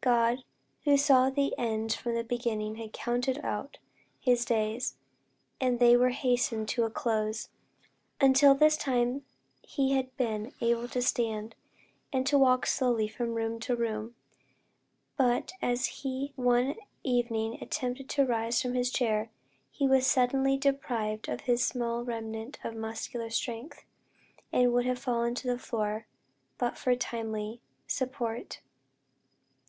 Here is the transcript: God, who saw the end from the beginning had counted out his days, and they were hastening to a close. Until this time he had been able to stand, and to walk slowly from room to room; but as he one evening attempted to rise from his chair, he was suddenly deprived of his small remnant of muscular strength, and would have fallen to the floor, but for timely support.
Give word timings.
God, 0.00 0.42
who 0.82 0.96
saw 0.96 1.30
the 1.30 1.54
end 1.56 1.92
from 1.92 2.16
the 2.16 2.24
beginning 2.24 2.74
had 2.74 2.92
counted 2.92 3.38
out 3.44 3.78
his 4.18 4.44
days, 4.44 4.96
and 5.60 5.78
they 5.78 5.96
were 5.96 6.08
hastening 6.08 6.66
to 6.66 6.82
a 6.82 6.90
close. 6.90 7.50
Until 8.20 8.56
this 8.56 8.76
time 8.76 9.24
he 9.62 9.92
had 9.92 10.16
been 10.16 10.52
able 10.60 10.88
to 10.88 11.00
stand, 11.00 11.54
and 12.12 12.26
to 12.26 12.36
walk 12.36 12.66
slowly 12.66 13.06
from 13.06 13.34
room 13.36 13.60
to 13.60 13.76
room; 13.76 14.16
but 15.16 15.52
as 15.62 15.86
he 15.86 16.32
one 16.34 16.74
evening 17.04 17.56
attempted 17.62 18.08
to 18.08 18.26
rise 18.26 18.60
from 18.60 18.74
his 18.74 18.90
chair, 18.90 19.30
he 19.70 19.86
was 19.86 20.04
suddenly 20.04 20.56
deprived 20.58 21.28
of 21.28 21.42
his 21.42 21.64
small 21.64 22.02
remnant 22.02 22.58
of 22.64 22.74
muscular 22.74 23.30
strength, 23.30 23.84
and 24.52 24.72
would 24.72 24.84
have 24.84 24.98
fallen 24.98 25.32
to 25.36 25.46
the 25.46 25.60
floor, 25.60 26.06
but 26.58 26.76
for 26.76 26.96
timely 26.96 27.60
support. 27.86 28.60